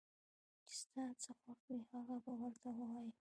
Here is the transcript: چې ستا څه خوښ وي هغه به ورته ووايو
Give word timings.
چې 0.65 0.73
ستا 0.81 1.05
څه 1.21 1.31
خوښ 1.39 1.59
وي 1.71 1.81
هغه 1.91 2.15
به 2.23 2.31
ورته 2.39 2.69
ووايو 2.77 3.13